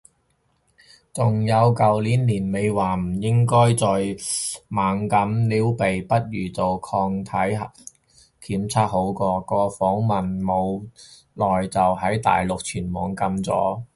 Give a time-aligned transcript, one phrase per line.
[1.13, 3.87] 仲有舊年年尾話唔應該再
[4.67, 7.29] 猛咁撩鼻，不如做抗體
[8.43, 10.81] 檢測好過，個訪問冇
[11.35, 13.83] 耐就喺大陸全網禁咗